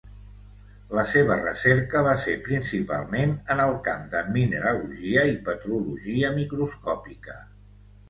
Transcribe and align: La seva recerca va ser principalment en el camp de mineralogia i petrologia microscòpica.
La 0.99 1.03
seva 1.11 1.37
recerca 1.41 2.01
va 2.07 2.15
ser 2.23 2.33
principalment 2.47 3.37
en 3.57 3.63
el 3.67 3.77
camp 3.91 4.09
de 4.17 4.25
mineralogia 4.41 5.29
i 5.37 5.41
petrologia 5.53 6.37
microscòpica. 6.43 7.43